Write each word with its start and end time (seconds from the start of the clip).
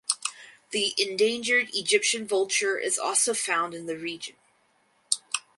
The 0.71 0.95
endangered 0.97 1.69
Egyptian 1.75 2.27
vulture 2.27 2.79
is 2.79 2.97
also 2.97 3.35
found 3.35 3.75
in 3.75 3.85
the 3.85 3.99
region. 3.99 4.35